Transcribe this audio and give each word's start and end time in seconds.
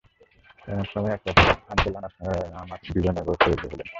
এমন 0.67 0.85
সময় 0.91 1.13
এক 1.13 1.21
রাতে, 1.27 1.41
আঙ্কেল 1.69 1.93
আনোচ 1.99 2.15
আমার 2.61 2.79
জীবনের 2.85 3.23
গল্পে 3.27 3.47
উদয় 3.51 3.71
এলো। 3.73 3.83